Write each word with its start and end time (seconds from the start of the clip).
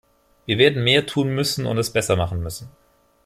Wir 0.47 0.57
werden 0.57 0.83
mehr 0.83 1.05
tun 1.05 1.35
müssen 1.35 1.67
und 1.67 1.77
es 1.77 1.93
besser 1.93 2.15
machen 2.15 2.41
müssen. 2.41 2.71